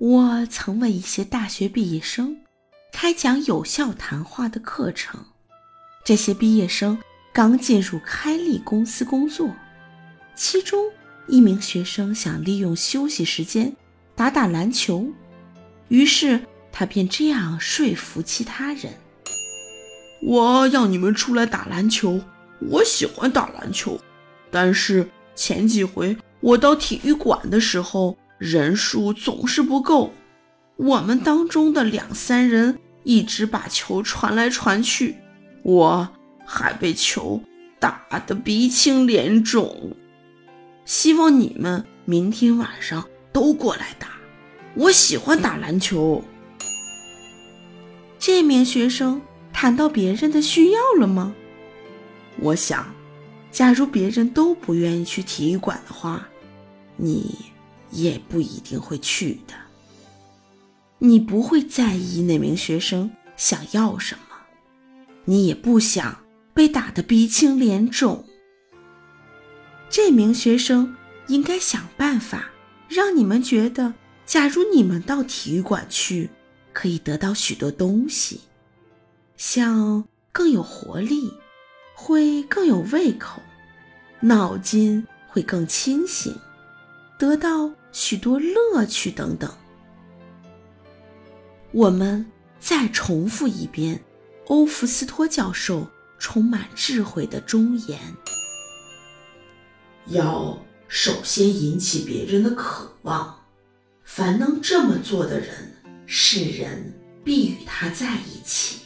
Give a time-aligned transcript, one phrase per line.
[0.00, 2.38] 我曾为一些大学毕业生
[2.90, 5.22] 开讲有效谈话的课程。
[6.02, 6.98] 这些毕业生
[7.34, 9.54] 刚进入开立公司工作，
[10.34, 10.82] 其中
[11.28, 13.76] 一名学生想利用休息时间
[14.16, 15.06] 打打篮球，
[15.88, 16.40] 于是
[16.72, 18.94] 他便这样说服其他人
[20.24, 22.18] ：“我要你们出来打篮球，
[22.60, 24.00] 我喜欢打篮球，
[24.50, 30.14] 但是前几回我到体育馆的时候，人数总是不够，
[30.76, 35.16] 我们当中的两三人一直把球传来传去。”
[35.62, 36.08] 我
[36.46, 37.42] 还被球
[37.78, 39.94] 打得鼻青脸肿，
[40.86, 44.08] 希望你们明天晚上都过来打。
[44.74, 46.24] 我喜欢打篮球。
[48.18, 49.20] 这名学生
[49.52, 51.34] 谈到别人的需要了吗？
[52.38, 52.94] 我想，
[53.50, 56.26] 假如别人都不愿意去体育馆的话，
[56.96, 57.36] 你
[57.90, 59.54] 也不一定会去的。
[60.98, 64.20] 你不会在意那名学生想要什么。
[65.24, 68.24] 你也不想被打得鼻青脸肿。
[69.88, 70.96] 这名学生
[71.28, 72.50] 应该想办法
[72.88, 73.94] 让你们觉得，
[74.26, 76.30] 假如你们到体育馆去，
[76.72, 78.40] 可以得到许多东西，
[79.36, 81.32] 像更有活力，
[81.94, 83.40] 会更有胃口，
[84.20, 86.36] 脑筋会更清醒，
[87.18, 89.50] 得到许多乐趣等等。
[91.72, 92.26] 我们
[92.58, 94.02] 再重复一遍。
[94.46, 95.86] 欧弗斯托教授
[96.18, 98.00] 充满智慧的忠言：
[100.06, 103.44] 要首先引起别人的渴望，
[104.02, 105.72] 凡能这么做的人，
[106.04, 108.80] 世人必与他在一起。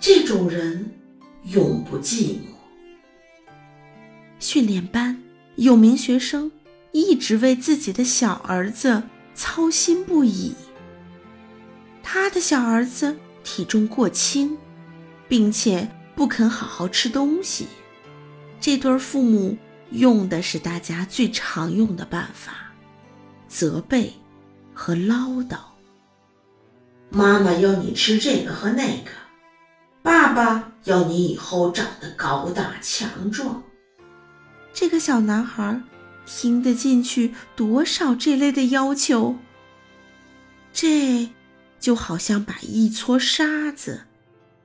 [0.00, 0.90] 这种人
[1.42, 2.54] 永不寂寞。
[4.38, 5.22] 训练班
[5.56, 6.50] 有名学生
[6.92, 9.02] 一直为自己的小儿子
[9.34, 10.54] 操心不已。
[12.02, 14.56] 他的小儿子体重过轻。
[15.28, 17.68] 并且不肯好好吃东西，
[18.58, 19.58] 这对父母
[19.90, 22.72] 用的是大家最常用的办法：
[23.46, 24.14] 责备
[24.72, 25.58] 和唠叨。
[27.10, 29.10] 妈妈要你吃这个和那个，
[30.02, 33.62] 爸爸要你以后长得高大强壮。
[34.72, 35.78] 这个小男孩
[36.30, 39.38] 听得进去多少这类的要求？
[40.72, 41.30] 这
[41.80, 44.04] 就好像把一撮沙子。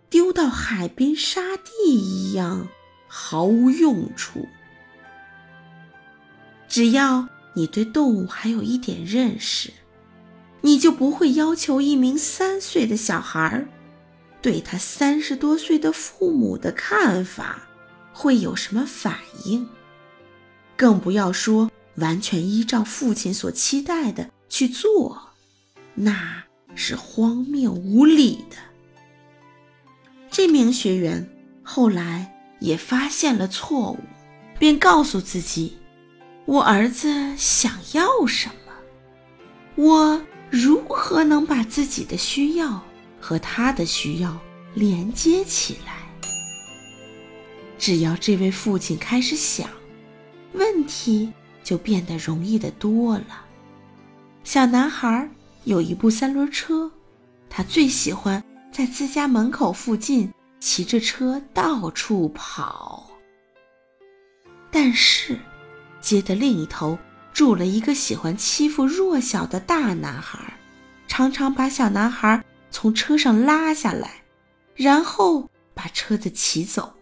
[0.10, 2.68] 丢到海边沙地一样
[3.08, 4.48] 毫无用处。
[6.68, 9.72] 只要你对动物还有一点认识，
[10.62, 13.66] 你就不会要求一名三岁的小孩
[14.40, 17.64] 对他三十多岁的父母的看法
[18.12, 19.68] 会有什么反应，
[20.76, 25.30] 更不要说完全依照父亲所期待的去做，
[25.96, 26.44] 那
[26.76, 28.58] 是荒谬无理的。
[30.32, 31.30] 这名学员
[31.62, 34.00] 后来也发现了错误，
[34.58, 35.78] 便告诉自己
[36.46, 38.74] ：“我儿子想要什么？
[39.76, 42.82] 我如何能把自己的需要
[43.20, 44.40] 和他的需要
[44.74, 46.00] 连接起来？”
[47.78, 49.70] 只要这位父亲开始想，
[50.54, 51.32] 问题
[51.64, 53.46] 就变得容易的多了。
[54.44, 55.30] 小男孩
[55.66, 56.92] 有一部三轮车，
[57.50, 58.44] 他最喜欢。
[58.74, 63.08] 在自家门口附近骑着车到处跑，
[64.72, 65.38] 但是
[66.02, 66.98] 街的另一头
[67.32, 70.58] 住了一个喜欢欺负弱小的大男孩，
[71.08, 74.24] 常常把小男孩从车上拉下来，
[74.74, 76.96] 然后把车子骑走。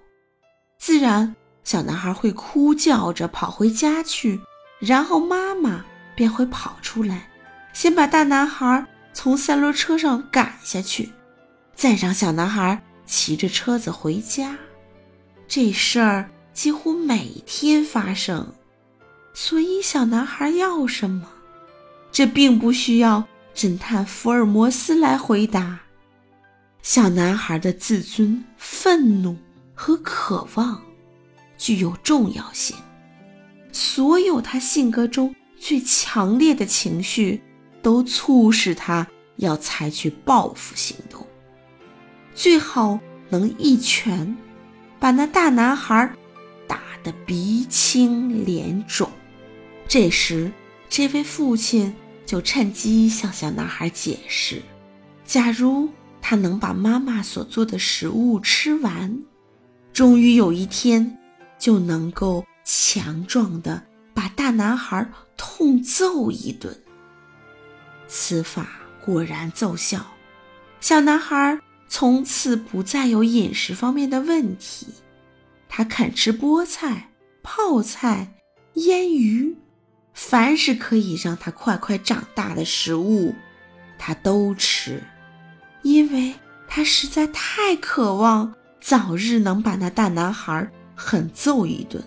[0.77, 4.41] 自然，小男孩会哭叫着跑回家去，
[4.79, 5.85] 然后妈妈
[6.15, 7.29] 便会跑出来，
[7.73, 11.11] 先把大男孩从三轮车上赶下去。
[11.75, 14.57] 再让小男孩骑着车子回家，
[15.47, 18.53] 这事儿几乎每天发生。
[19.33, 21.27] 所以，小男孩要什么？
[22.11, 23.25] 这并不需要
[23.55, 25.79] 侦探福尔摩斯来回答。
[26.81, 29.37] 小男孩的自尊、愤怒
[29.73, 30.81] 和渴望
[31.61, 32.75] 具有重要性。
[33.71, 37.39] 所有他性格中最强烈的情绪，
[37.83, 41.25] 都促使他要采取报复行动。
[42.33, 42.99] 最好
[43.29, 44.35] 能一拳
[44.99, 46.11] 把那大男孩
[46.67, 49.07] 打得鼻青脸肿。
[49.87, 50.51] 这时，
[50.89, 51.93] 这位父亲
[52.25, 54.63] 就趁机向小男孩解释：
[55.23, 55.87] 假如
[56.21, 59.21] 他能把妈妈所做的食物吃完，
[59.93, 61.17] 终于有一天
[61.61, 63.83] 就能够强壮的
[64.15, 66.75] 把大男孩痛揍一顿。
[68.07, 68.67] 此法
[68.99, 70.03] 果然奏效，
[70.79, 74.87] 小男孩从此不再有饮食方面的问题。
[75.69, 77.11] 他肯吃菠菜、
[77.43, 78.33] 泡菜、
[78.73, 79.55] 腌鱼，
[80.15, 83.35] 凡是可以让他快快长大的食物，
[83.99, 85.03] 他都吃，
[85.83, 86.33] 因为
[86.67, 92.03] 他实在太渴望早日能把那大男孩狠揍一顿，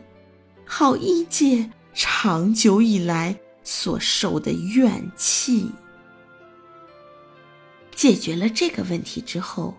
[0.64, 5.70] 好一解长久以来所受的怨气。
[7.94, 9.75] 解决了这个问题之后，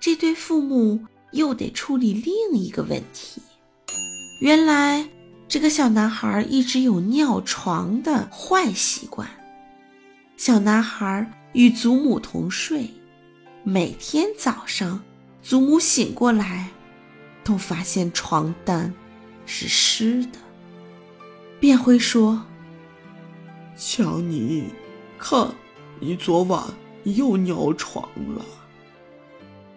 [0.00, 1.00] 这对父母。
[1.32, 3.42] 又得处理另一个问题。
[4.40, 5.06] 原来，
[5.46, 9.28] 这个小男孩一直有尿床的坏习惯。
[10.38, 12.88] 小男孩与祖母同睡，
[13.62, 15.04] 每天早上，
[15.42, 16.70] 祖母醒过来，
[17.48, 18.92] 都发现床单
[19.46, 20.38] 是湿的，
[21.58, 22.44] 便会说
[23.74, 24.64] ：“强尼，
[25.18, 25.54] 看，
[25.98, 26.62] 你昨晚
[27.04, 28.06] 又尿床
[28.36, 28.44] 了。”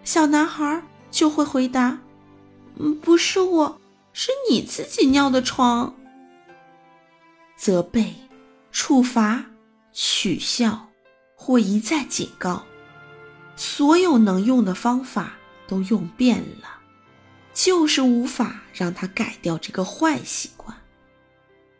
[0.04, 0.82] 小男孩。
[1.12, 1.98] 就会回答
[2.80, 3.78] ：“嗯，不是我，
[4.14, 5.94] 是你自己尿的床。”
[7.54, 8.14] 责备、
[8.70, 9.44] 处罚、
[9.92, 10.88] 取笑
[11.36, 12.64] 或一再警告，
[13.56, 15.34] 所有能用的方法
[15.68, 16.80] 都用遍了，
[17.52, 20.76] 就是无法让他改掉这个坏习惯。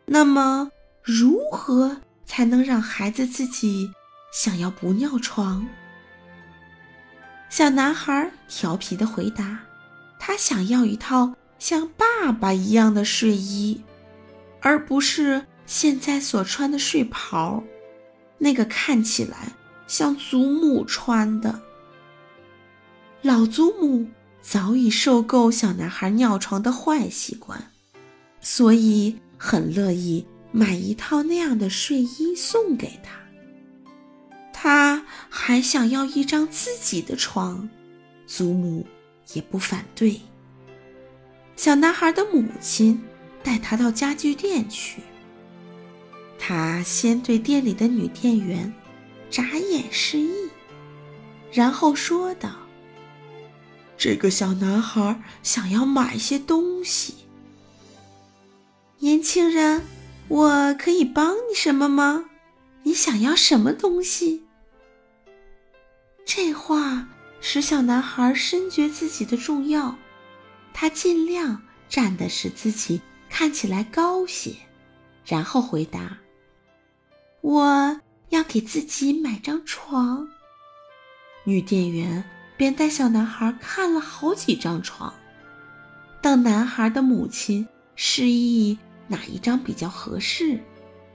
[0.05, 0.69] 那么，
[1.01, 3.91] 如何才能让孩子自己
[4.31, 5.67] 想要不尿床？
[7.49, 9.59] 小男孩调皮地回答
[10.19, 13.81] ：“他想要一套像爸爸一样的睡衣，
[14.59, 17.63] 而不是现在所穿的睡袍，
[18.37, 19.53] 那个看起来
[19.87, 21.61] 像祖母穿的。”
[23.21, 24.07] 老祖母
[24.43, 27.71] 早已受够小男孩尿床的坏习惯，
[28.41, 33.13] 所以很乐意买一套那样的睡衣送给他。
[34.51, 37.69] 他还想要一张自己的床，
[38.27, 38.85] 祖母
[39.33, 40.19] 也不反对。
[41.55, 43.01] 小男孩的母亲
[43.41, 45.01] 带他到家具店去，
[46.37, 48.71] 他先对店里的女店员
[49.29, 50.49] 眨眼示意，
[51.51, 52.49] 然后说道
[54.03, 57.15] ：“这个小男孩想要买些东西。
[58.99, 59.81] 年轻人，
[60.27, 62.25] 我可以帮你什么吗？
[62.83, 64.43] 你想要什么东西？”
[66.27, 67.07] 这话
[67.39, 69.97] 使小男孩深觉自己的重要，
[70.73, 74.53] 他尽量站的使自己看起来高些，
[75.25, 76.17] 然后回答
[77.39, 80.27] ：“我要给自己买张床。”
[81.47, 82.21] 女店员
[82.55, 85.13] 便带小男孩看了好几张床，
[86.21, 88.77] 等男孩的母亲示意
[89.07, 90.59] 哪一张比较合适，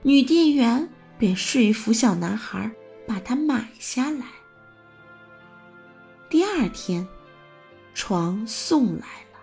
[0.03, 0.87] 女店员
[1.17, 2.69] 便说服小男孩
[3.07, 4.25] 把它买下来。
[6.29, 7.07] 第二天，
[7.93, 9.39] 床送来了。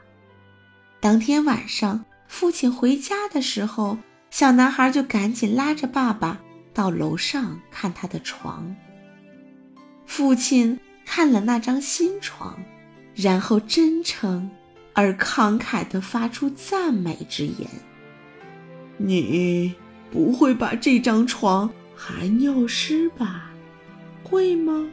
[1.00, 3.98] 当天晚上，父亲回家的时候，
[4.30, 6.40] 小男孩就赶紧拉着爸爸
[6.72, 8.76] 到楼上看他的床。
[10.06, 12.58] 父亲看了那张新床，
[13.14, 14.50] 然后真诚
[14.92, 17.70] 而慷慨地发出赞美之言
[18.98, 19.74] ：“你
[20.10, 23.50] 不会把这张床还尿湿吧？
[24.24, 24.86] 会吗？”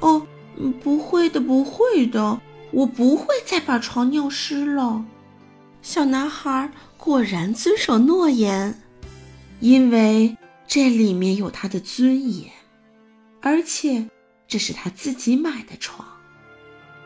[0.00, 0.26] 哦，
[0.82, 2.40] 不会的，不会的，
[2.72, 5.04] 我不会再把床尿湿了。
[5.82, 8.82] 小男孩果然遵守诺言，
[9.60, 10.36] 因为
[10.66, 12.50] 这里面有他的尊严，
[13.40, 14.08] 而且
[14.50, 16.06] 这是他自己买的床。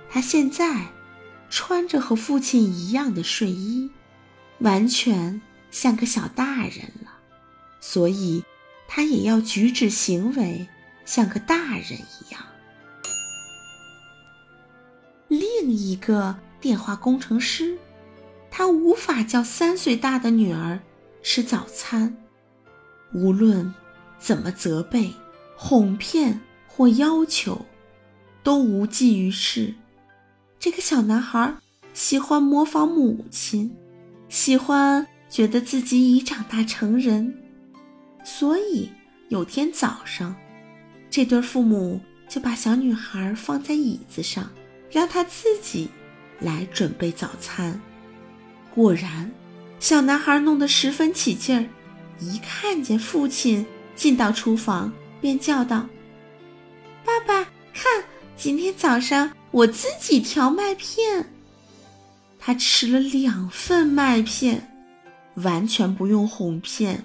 [0.09, 0.87] 他现在
[1.51, 3.91] 穿着和父亲一样的睡衣，
[4.61, 7.13] 完全像个小大人了，
[7.81, 8.43] 所以
[8.89, 10.67] 他也要举止行为
[11.05, 12.41] 像个大人一样。
[15.29, 17.77] 另一个电话工程师，
[18.51, 20.81] 他无法叫三岁大的女儿
[21.23, 22.17] 吃早餐，
[23.13, 23.75] 无论
[24.19, 25.13] 怎么责备、
[25.57, 26.41] 哄骗
[26.75, 27.65] 或要求，
[28.43, 29.75] 都无济于事。
[30.59, 31.55] 这个小男孩
[31.93, 33.71] 喜欢模仿母亲，
[34.29, 37.33] 喜欢觉得自己已长大成人，
[38.25, 38.91] 所以
[39.29, 40.35] 有天早上，
[41.09, 44.51] 这对父母就把小女孩放在椅子上。
[44.91, 45.89] 让她自己
[46.39, 47.81] 来准备早餐。
[48.73, 49.29] 果然，
[49.81, 51.67] 小男孩弄得十分起劲儿，
[52.21, 53.67] 一看见父亲
[53.97, 55.89] 进到厨房，便叫道
[57.05, 58.05] ：“爸爸，看，
[58.37, 61.31] 今天早上我自己调麦片。”
[62.41, 64.71] 他吃了两份麦片，
[65.37, 67.05] 完全不用哄骗，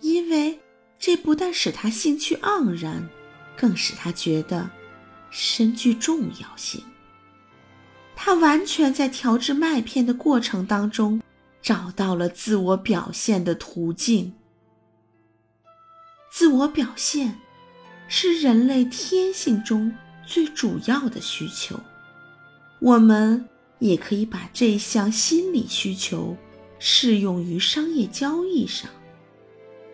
[0.00, 0.58] 因为
[0.98, 3.08] 这不但使他兴趣盎然，
[3.56, 4.70] 更使他觉得
[5.30, 6.82] 深具重要性。
[8.14, 11.20] 他完全在调制麦片的过程当中
[11.60, 14.32] 找到了自我表现的途径。
[16.30, 17.38] 自我表现
[18.08, 19.92] 是人类天性中
[20.26, 21.78] 最主要的需求。
[22.80, 26.36] 我们也可以把这项心理需求
[26.78, 28.90] 适用于商业交易上。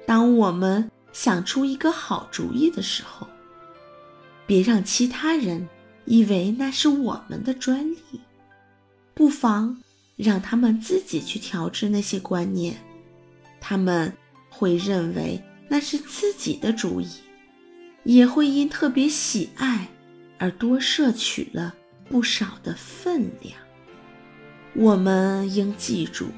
[0.06, 3.26] 当我们想出一个好主意的时候，
[4.46, 5.68] 别让其他人
[6.06, 7.98] 以为那是我们的专利，
[9.12, 9.78] 不妨
[10.16, 12.74] 让他们自己去调制那些观念，
[13.60, 14.10] 他们
[14.48, 17.06] 会认为那是自己的主意，
[18.08, 19.86] 也会因特别喜爱
[20.38, 21.74] 而多摄取了
[22.08, 23.54] 不少的分量。
[24.74, 26.28] 我们应记住。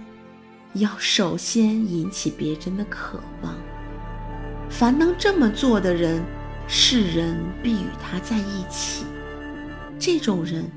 [0.75, 3.57] 要首先引起别人的渴望。
[4.69, 6.25] 凡能这么做的人，
[6.67, 9.05] 世人必与他在一起。
[9.97, 10.69] 这种人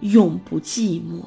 [0.00, 1.24] 永不寂寞。